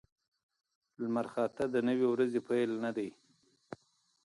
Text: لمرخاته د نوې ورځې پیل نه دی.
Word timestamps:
لمرخاته 1.01 1.63
د 1.73 1.75
نوې 1.87 2.07
ورځې 2.13 2.39
پیل 2.49 2.71
نه 2.83 2.91
دی. 2.97 3.09